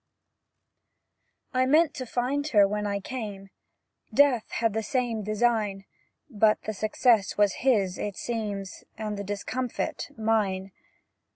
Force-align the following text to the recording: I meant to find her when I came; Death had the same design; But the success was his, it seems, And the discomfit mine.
I 1.53 1.67
meant 1.67 1.93
to 1.93 2.07
find 2.07 2.47
her 2.47 2.67
when 2.67 2.87
I 2.87 2.99
came; 2.99 3.51
Death 4.11 4.49
had 4.49 4.73
the 4.73 4.81
same 4.81 5.21
design; 5.21 5.85
But 6.27 6.59
the 6.63 6.73
success 6.73 7.37
was 7.37 7.53
his, 7.61 7.99
it 7.99 8.17
seems, 8.17 8.83
And 8.97 9.15
the 9.15 9.23
discomfit 9.23 10.07
mine. 10.17 10.71